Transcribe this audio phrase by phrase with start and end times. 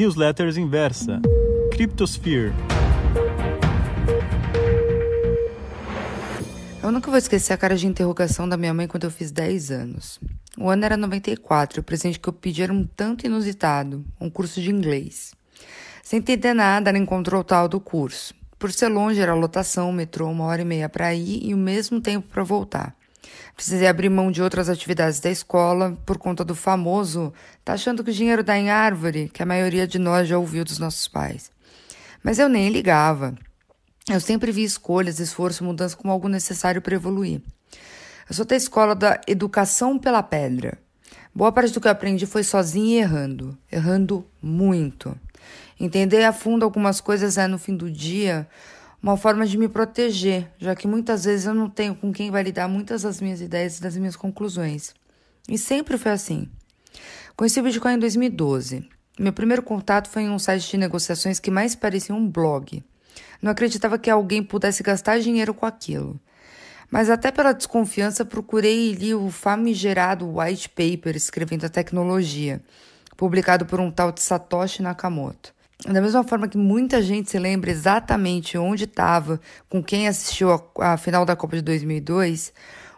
[0.00, 1.20] Newsletters Inversa.
[1.72, 2.54] Cryptosphere.
[6.82, 9.70] Eu nunca vou esquecer a cara de interrogação da minha mãe quando eu fiz 10
[9.70, 10.18] anos.
[10.56, 14.30] O ano era 94 e o presente que eu pedi era um tanto inusitado, um
[14.30, 15.34] curso de inglês.
[16.02, 18.32] Sem entender nada, ela encontrou o tal do curso.
[18.58, 22.00] Por ser longe, era lotação, metrô, uma hora e meia para ir e o mesmo
[22.00, 22.96] tempo para voltar.
[23.54, 27.32] Precisei abrir mão de outras atividades da escola por conta do famoso
[27.64, 30.64] tá achando que o dinheiro dá em árvore, que a maioria de nós já ouviu
[30.64, 31.50] dos nossos pais.
[32.22, 33.34] Mas eu nem ligava.
[34.08, 37.40] Eu sempre vi escolhas, esforço, mudança como algo necessário para evoluir.
[38.28, 40.78] Eu sou da escola da educação pela pedra.
[41.34, 45.16] Boa parte do que eu aprendi foi sozinha e errando, errando muito.
[45.78, 48.48] Entender a fundo algumas coisas é, no fim do dia,
[49.02, 52.68] uma forma de me proteger, já que muitas vezes eu não tenho com quem validar
[52.68, 54.94] muitas das minhas ideias e das minhas conclusões.
[55.48, 56.48] E sempre foi assim.
[57.34, 58.88] Conheci o Bitcoin em 2012.
[59.18, 62.84] Meu primeiro contato foi em um site de negociações que mais parecia um blog.
[63.40, 66.20] Não acreditava que alguém pudesse gastar dinheiro com aquilo.
[66.90, 72.60] Mas até pela desconfiança procurei e li o famigerado white paper escrevendo a tecnologia,
[73.16, 75.54] publicado por um tal de Satoshi Nakamoto.
[75.86, 80.92] Da mesma forma que muita gente se lembra exatamente onde estava, com quem assistiu a,
[80.92, 82.52] a, final da Copa de 2002,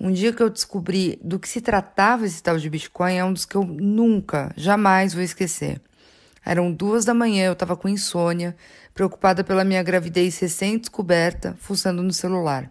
[0.00, 3.32] um dia que eu descobri do que se tratava esse tal de Bitcoin é um
[3.32, 5.80] dos que eu nunca, jamais vou esquecer.
[6.44, 8.56] Eram duas da manhã, eu estava com insônia,
[8.92, 12.68] preocupada pela minha gravidez recém-descoberta, fuçando no celular.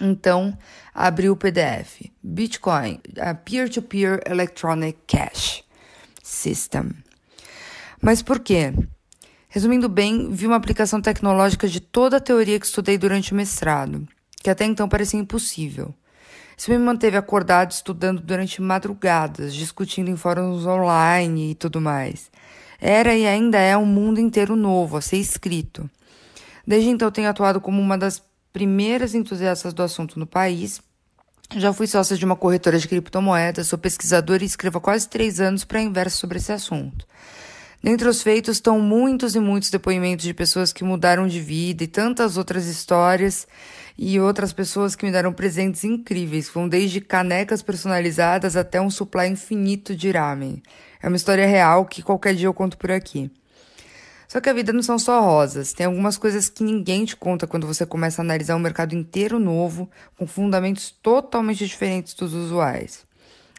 [0.00, 0.56] Então,
[0.94, 2.08] abri o PDF.
[2.22, 5.64] Bitcoin, a Peer-to-Peer -peer Electronic Cash
[6.22, 6.92] System.
[8.00, 8.72] Mas por quê?
[9.50, 14.06] Resumindo bem, vi uma aplicação tecnológica de toda a teoria que estudei durante o mestrado,
[14.42, 15.94] que até então parecia impossível.
[16.54, 22.30] Isso me manteve acordado estudando durante madrugadas, discutindo em fóruns online e tudo mais.
[22.78, 25.88] Era e ainda é um mundo inteiro novo a ser escrito.
[26.66, 30.82] Desde então tenho atuado como uma das primeiras entusiastas do assunto no país.
[31.56, 35.40] Já fui sócia de uma corretora de criptomoedas, sou pesquisadora e escrevo há quase três
[35.40, 37.06] anos para a sobre esse assunto.
[37.82, 41.86] Dentre os feitos estão muitos e muitos depoimentos de pessoas que mudaram de vida e
[41.86, 43.46] tantas outras histórias
[43.96, 49.28] e outras pessoas que me deram presentes incríveis, vão desde canecas personalizadas até um supply
[49.28, 50.60] infinito de ramen.
[51.00, 53.30] É uma história real que qualquer dia eu conto por aqui.
[54.26, 57.46] Só que a vida não são só rosas, tem algumas coisas que ninguém te conta
[57.46, 59.88] quando você começa a analisar um mercado inteiro novo,
[60.18, 63.07] com fundamentos totalmente diferentes dos usuais.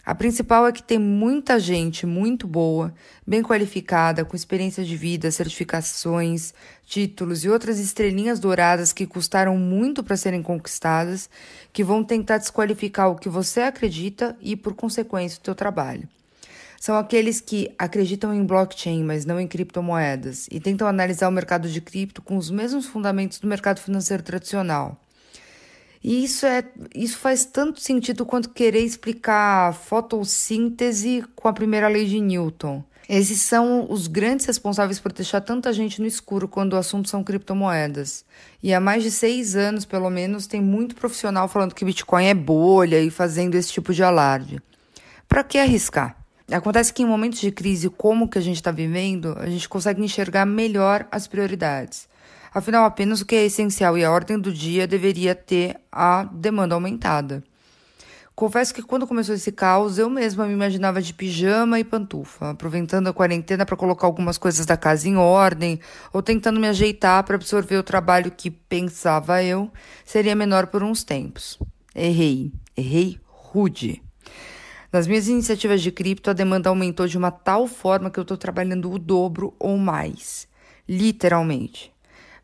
[0.06, 2.94] A principal é que tem muita gente muito boa,
[3.28, 6.54] bem qualificada, com experiência de vida, certificações,
[6.86, 11.30] títulos e outras estrelinhas douradas que custaram muito para serem conquistadas,
[11.72, 16.08] que vão tentar desqualificar o que você acredita e, por consequência, o teu trabalho.
[16.80, 21.68] São aqueles que acreditam em blockchain, mas não em criptomoedas, e tentam analisar o mercado
[21.68, 24.98] de cripto com os mesmos fundamentos do mercado financeiro tradicional.
[26.04, 26.64] E isso, é,
[26.96, 32.84] isso faz tanto sentido quanto querer explicar fotossíntese com a primeira lei de Newton.
[33.10, 37.24] Esses são os grandes responsáveis por deixar tanta gente no escuro quando o assunto são
[37.24, 38.24] criptomoedas.
[38.62, 42.36] E há mais de seis anos, pelo menos, tem muito profissional falando que Bitcoin é
[42.36, 44.62] bolha e fazendo esse tipo de alarde.
[45.28, 46.18] Para que arriscar?
[46.52, 50.04] Acontece que em momentos de crise como que a gente está vivendo, a gente consegue
[50.04, 52.08] enxergar melhor as prioridades.
[52.54, 56.76] Afinal, apenas o que é essencial e a ordem do dia deveria ter a demanda
[56.76, 57.44] aumentada.
[58.40, 63.08] Confesso que quando começou esse caos, eu mesma me imaginava de pijama e pantufa, aproveitando
[63.08, 65.78] a quarentena para colocar algumas coisas da casa em ordem
[66.14, 69.70] ou tentando me ajeitar para absorver o trabalho que, pensava eu,
[70.06, 71.60] seria menor por uns tempos.
[71.94, 74.02] Errei, errei rude.
[74.90, 78.38] Nas minhas iniciativas de cripto, a demanda aumentou de uma tal forma que eu estou
[78.38, 80.48] trabalhando o dobro ou mais.
[80.88, 81.92] Literalmente.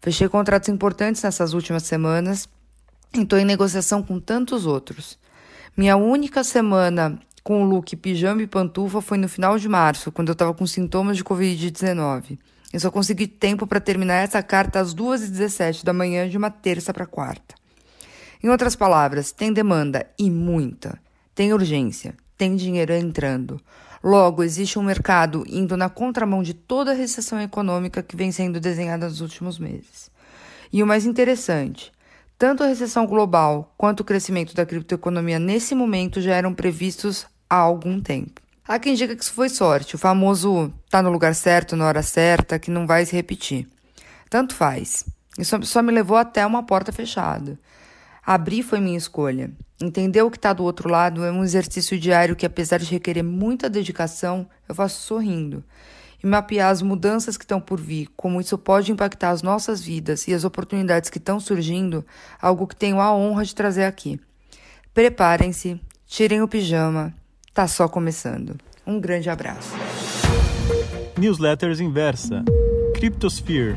[0.05, 2.47] Fechei contratos importantes nessas últimas semanas
[3.11, 5.17] e estou em negociação com tantos outros.
[5.75, 10.27] Minha única semana com o look pijama e pantufa foi no final de março, quando
[10.27, 12.37] eu estava com sintomas de Covid-19.
[12.72, 16.93] Eu só consegui tempo para terminar essa carta às 2h17 da manhã de uma terça
[16.93, 17.55] para quarta.
[18.43, 20.99] Em outras palavras, tem demanda e muita.
[21.34, 23.59] Tem urgência, tem dinheiro entrando.
[24.05, 28.59] Logo, existe um mercado indo na contramão de toda a recessão econômica que vem sendo
[28.59, 30.11] desenhada nos últimos meses.
[30.72, 31.91] E o mais interessante,
[32.37, 37.55] tanto a recessão global quanto o crescimento da criptoeconomia nesse momento já eram previstos há
[37.55, 38.40] algum tempo.
[38.67, 42.03] Há quem diga que isso foi sorte, o famoso tá no lugar certo na hora
[42.03, 43.67] certa, que não vai se repetir.
[44.29, 45.03] Tanto faz.
[45.35, 47.58] Isso só me levou até uma porta fechada.
[48.25, 49.51] Abrir foi minha escolha.
[49.79, 53.23] Entender o que está do outro lado é um exercício diário que, apesar de requerer
[53.23, 55.63] muita dedicação, eu faço sorrindo.
[56.23, 60.27] e mapear as mudanças que estão por vir, como isso pode impactar as nossas vidas
[60.27, 62.03] e as oportunidades que estão surgindo,
[62.41, 64.19] algo que tenho a honra de trazer aqui.
[64.91, 67.13] Preparem-se, tirem o pijama,
[67.53, 68.55] tá só começando.
[68.87, 69.75] Um grande abraço.
[71.17, 72.43] Newsletters Inversa.
[72.95, 73.75] Cryptosphere.